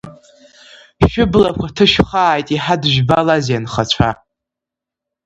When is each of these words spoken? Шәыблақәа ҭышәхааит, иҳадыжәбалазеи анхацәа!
Шәыблақәа 1.09 1.67
ҭышәхааит, 1.75 2.47
иҳадыжәбалазеи 2.55 3.57
анхацәа! 3.57 4.09